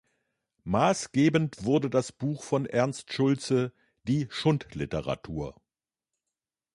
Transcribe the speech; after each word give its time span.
Maßgebend 0.63 1.63
wurde 1.63 1.91
das 1.91 2.11
Buch 2.11 2.43
von 2.43 2.65
Ernst 2.65 3.13
Schultze: 3.13 3.71
"Die 4.05 4.25
Schundliteratur. 4.31 5.61